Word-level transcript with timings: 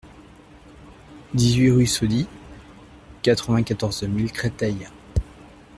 dix-huit 1.35 1.69
rue 1.69 1.85
Soddy, 1.85 2.25
quatre-vingt-quatorze 3.21 4.01
mille 4.01 4.31
Créteil 4.31 4.87